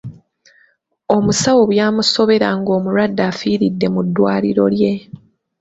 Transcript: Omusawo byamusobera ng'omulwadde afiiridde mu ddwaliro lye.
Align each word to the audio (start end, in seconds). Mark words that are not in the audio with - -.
Omusawo 1.15 1.61
byamusobera 1.71 2.47
ng'omulwadde 2.57 3.21
afiiridde 3.31 3.87
mu 3.93 4.01
ddwaliro 4.05 4.65
lye. 4.77 4.93